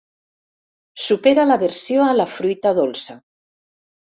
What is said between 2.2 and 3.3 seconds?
la fruita dolça.